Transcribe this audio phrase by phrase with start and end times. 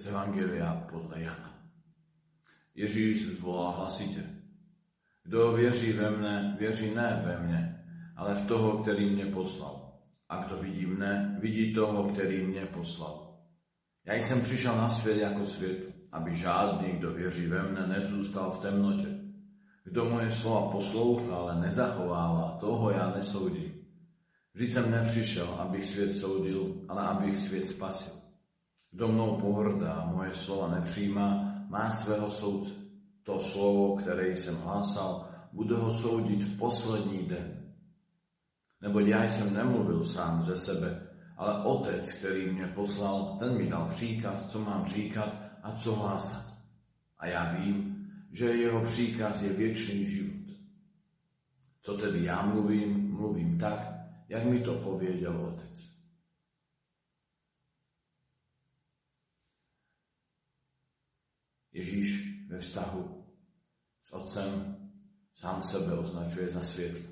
[0.00, 1.54] z Evangelia podle Jana.
[2.74, 4.24] Ježíš zvolá hlasitě.
[5.24, 7.84] Kdo věří ve mne, věří ne ve mne,
[8.16, 9.92] ale v toho, který mě poslal.
[10.28, 13.38] A kdo vidí mne, vidí toho, který mě poslal.
[14.04, 15.78] Já jsem přišel na svět jako svět,
[16.12, 19.08] aby žádný, kdo věří ve mne, nezůstal v temnotě.
[19.84, 23.72] Kdo moje slova poslouchá, ale nezachovává, toho já nesoudím.
[24.54, 28.29] Vždyť jsem nepřišel, abych svět soudil, ale abych svět spasil.
[28.90, 32.72] Kdo mnou pohrdá, moje slova nepřijímá, má svého soudce.
[33.22, 37.72] To slovo, které jsem hlásal, bude ho soudit v poslední den.
[38.80, 43.88] Neboť já jsem nemluvil sám ze sebe, ale otec, který mě poslal, ten mi dal
[43.88, 46.46] příkaz, co mám říkat a co hlásat.
[47.18, 50.56] A já vím, že jeho příkaz je věčný život.
[51.82, 53.92] Co tedy já mluvím, mluvím tak,
[54.28, 55.89] jak mi to pověděl otec.
[61.80, 63.24] Ježíš ve vztahu
[64.04, 64.76] s otcem
[65.34, 67.10] sám sebe označuje za světlo.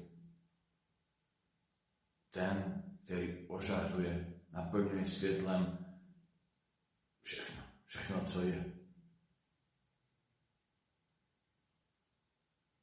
[2.31, 5.79] Ten, který ožařuje, naplňuje světlem
[7.23, 8.65] všechno, všechno, co je.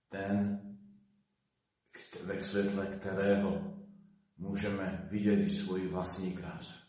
[0.10, 0.62] Ten,
[2.24, 3.78] ve světle kterého
[4.38, 6.85] můžeme vidět i svoji vlastní krásu.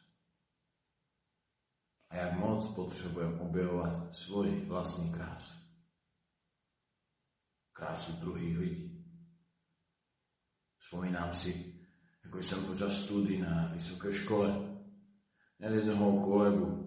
[2.10, 5.54] A jak moc potřebujeme objevovat svoji vlastní krásu.
[7.72, 9.06] Krásu druhých lidí.
[10.78, 11.74] Vzpomínám si,
[12.24, 14.76] jako jsem počas studií na vysoké škole
[15.58, 16.86] měl jednoho kolegu,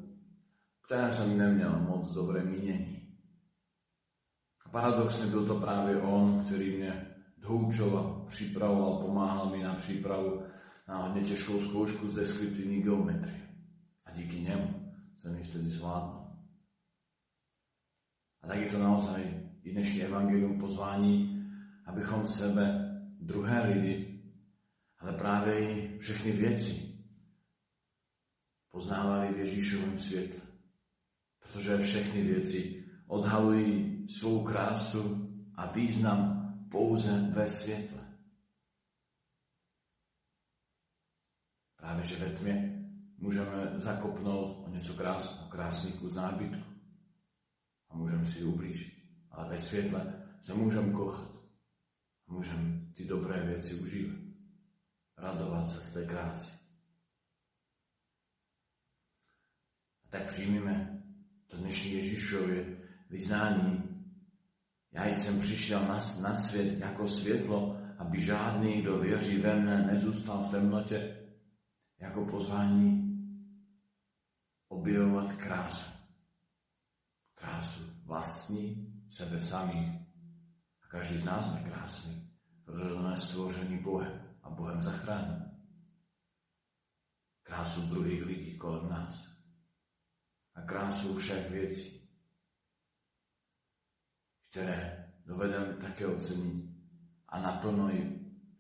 [0.86, 3.18] kterém jsem neměl moc dobré mínění.
[4.66, 10.44] A paradoxně byl to právě on, který mě doučoval, připravoval, pomáhal mi na přípravu
[10.88, 13.49] na hodně těžkou zkoušku z deskriptivní geometrie.
[15.80, 16.28] Zvládnul.
[18.42, 19.24] A tak je to naozaj
[19.64, 21.44] i dnešní evangelium pozvání,
[21.86, 22.66] abychom sebe,
[23.20, 24.24] druhé lidi,
[25.00, 27.00] ale právě i všechny věci
[28.72, 30.42] poznávali v Ježíšovém světle.
[31.40, 36.20] Protože všechny věci odhalují svou krásu a význam
[36.72, 38.18] pouze ve světle.
[41.76, 42.79] Právě, že ve tmě
[43.20, 46.70] můžeme zakopnout o něco krásného, krásný kus nábytku
[47.90, 48.94] a můžeme si ublížit.
[49.32, 51.36] Ale ve světle se můžeme kochat
[52.28, 54.20] a můžeme ty dobré věci užívat.
[55.18, 56.52] Radovat se z té krásy.
[60.06, 61.04] A tak přijmeme
[61.48, 62.78] to dnešní Ježíšově
[63.10, 63.84] vyznání.
[64.92, 70.44] Já jsem přišel na, na svět jako světlo, aby žádný, kdo věří ve mne, nezůstal
[70.44, 71.28] v temnotě,
[72.00, 73.09] jako pozvání
[74.80, 75.92] objevovat krásu.
[77.36, 80.08] Krásu vlastní, sebe samý.
[80.84, 82.32] A každý z nás je krásný,
[82.66, 85.44] protože on je stvořený Bohem a Bohem zachrání.
[87.44, 89.30] Krásu druhých lidí kolem nás.
[90.56, 92.10] A krásu všech věcí,
[94.50, 96.70] které dovedeme také ocenit
[97.28, 97.92] a naplno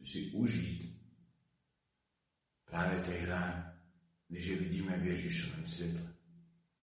[0.03, 1.01] si užít
[2.65, 3.63] právě hrání,
[4.27, 6.08] když je vidíme v Ježíšovém světle.